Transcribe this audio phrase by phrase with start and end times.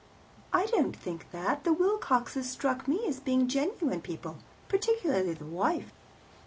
[0.51, 1.63] ""I don't think that.
[1.63, 5.93] The Wilcoxes struck me as being genuine people, particularly the wife."